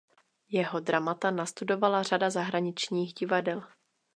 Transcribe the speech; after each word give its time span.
Jeho 0.49 0.79
dramata 0.79 1.31
nastudovala 1.31 2.03
řada 2.03 2.29
zahraničních 2.29 3.13
divadel. 3.13 3.63